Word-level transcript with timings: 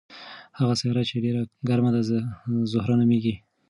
هغه 0.59 0.73
سیاره 0.81 1.03
چې 1.09 1.23
ډېره 1.25 1.41
ګرمه 1.69 1.91
ده 1.95 2.01
زهره 2.71 2.95
نومیږي. 2.99 3.33